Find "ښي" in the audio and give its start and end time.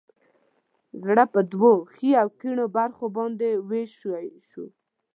1.93-2.11